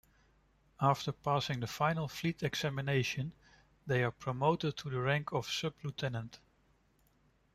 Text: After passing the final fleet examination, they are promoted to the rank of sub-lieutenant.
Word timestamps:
After 0.79 1.11
passing 1.11 1.59
the 1.59 1.67
final 1.67 2.07
fleet 2.07 2.41
examination, 2.41 3.33
they 3.85 4.03
are 4.03 4.09
promoted 4.09 4.75
to 4.77 4.89
the 4.89 4.99
rank 4.99 5.31
of 5.31 5.47
sub-lieutenant. 5.47 6.39